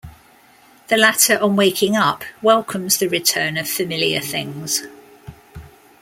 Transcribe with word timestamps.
The 0.87 0.97
latter, 0.97 1.37
on 1.37 1.55
waking 1.55 1.95
up, 1.95 2.23
welcomes 2.41 2.97
the 2.97 3.07
return 3.07 3.55
of 3.55 3.69
familiar 3.69 4.19
things. 4.19 4.81